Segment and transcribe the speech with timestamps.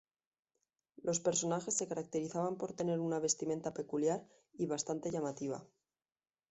[1.03, 4.25] Los personajes se caracterizan por tener una vestimenta peculiar
[4.57, 5.63] y bastante llamativa.